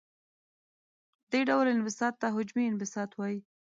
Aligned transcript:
دې 1.31 1.41
ډول 1.49 1.67
انبساط 1.73 2.13
ته 2.21 2.27
حجمي 2.35 2.63
انبساط 2.67 3.09
وايي. 3.15 3.39